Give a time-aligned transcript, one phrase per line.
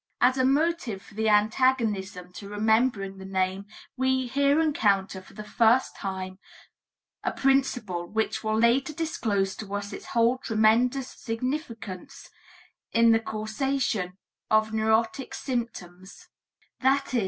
[0.19, 5.43] As a motive for the antagonism to remembering the name, we here encounter for the
[5.43, 6.39] first time
[7.23, 12.31] a principle which will later disclose to us its whole tremendous significance
[12.91, 14.17] in the causation
[14.49, 16.29] of neurotic symptoms,
[16.81, 17.19] viz.